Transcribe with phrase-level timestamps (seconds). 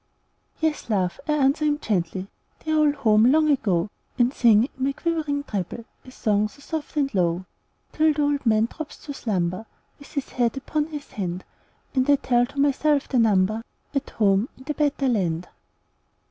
[0.61, 2.27] "Yes, love!" I answer him gently,
[2.65, 6.59] "They're all home long ago;" And I sing, in my quivering treble, A song so
[6.59, 7.45] soft and low,
[7.91, 9.67] Till the old man drops to slumber,
[9.99, 11.43] With his head upon his hand,
[11.93, 15.47] And I tell to myself the number At home in the better land.